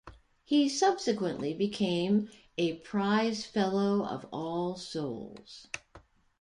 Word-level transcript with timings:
He 0.43 0.67
subsequently 0.67 1.53
became 1.53 2.31
a 2.57 2.77
Prize 2.77 3.45
Fellow 3.45 4.03
of 4.03 4.25
All 4.31 4.75
Souls. 4.75 5.67